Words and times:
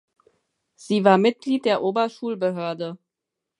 Sie 0.73 1.03
war 1.05 1.19
Mitglied 1.19 1.63
der 1.65 1.83
Oberschulbehörde. 1.83 2.97